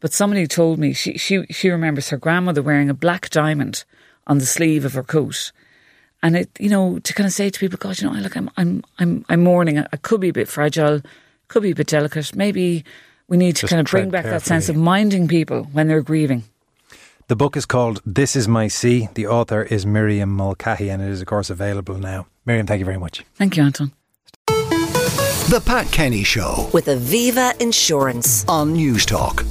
but 0.00 0.10
somebody 0.14 0.46
told 0.46 0.78
me 0.78 0.94
she, 0.94 1.18
she, 1.18 1.44
she 1.50 1.68
remembers 1.68 2.08
her 2.08 2.16
grandmother 2.16 2.62
wearing 2.62 2.88
a 2.88 2.94
black 2.94 3.28
diamond 3.28 3.84
on 4.26 4.38
the 4.38 4.46
sleeve 4.46 4.86
of 4.86 4.94
her 4.94 5.02
coat. 5.02 5.52
And 6.22 6.34
it, 6.34 6.48
you 6.58 6.70
know, 6.70 6.98
to 7.00 7.12
kind 7.12 7.26
of 7.26 7.34
say 7.34 7.50
to 7.50 7.60
people, 7.60 7.76
God, 7.76 8.00
you 8.00 8.08
know, 8.08 8.16
look, 8.18 8.38
I'm, 8.38 8.50
I'm, 8.56 8.82
I'm, 8.98 9.26
I'm 9.28 9.44
mourning. 9.44 9.78
I 9.78 9.96
could 9.98 10.22
be 10.22 10.30
a 10.30 10.32
bit 10.32 10.48
fragile, 10.48 11.02
could 11.48 11.62
be 11.62 11.72
a 11.72 11.74
bit 11.74 11.88
delicate. 11.88 12.34
Maybe 12.34 12.86
we 13.28 13.36
need 13.36 13.56
to 13.56 13.60
Just 13.60 13.70
kind 13.70 13.86
of 13.86 13.90
bring 13.90 14.08
back 14.08 14.22
carefully. 14.22 14.38
that 14.38 14.46
sense 14.46 14.70
of 14.70 14.76
minding 14.76 15.28
people 15.28 15.64
when 15.64 15.88
they're 15.88 16.00
grieving. 16.00 16.44
The 17.26 17.36
book 17.36 17.56
is 17.56 17.64
called 17.64 18.02
This 18.04 18.36
Is 18.36 18.46
My 18.46 18.68
Sea. 18.68 19.08
The 19.14 19.26
author 19.26 19.62
is 19.62 19.86
Miriam 19.86 20.28
Mulcahy, 20.28 20.90
and 20.90 21.00
it 21.00 21.08
is, 21.08 21.22
of 21.22 21.26
course, 21.26 21.48
available 21.48 21.96
now. 21.96 22.26
Miriam, 22.44 22.66
thank 22.66 22.80
you 22.80 22.84
very 22.84 22.98
much. 22.98 23.24
Thank 23.36 23.56
you, 23.56 23.62
Anton. 23.62 23.92
The 24.46 25.62
Pat 25.64 25.90
Kenny 25.90 26.22
Show 26.22 26.68
with 26.74 26.86
Aviva 26.86 27.58
Insurance. 27.62 28.44
on 28.46 28.74
Newstalk. 28.74 29.46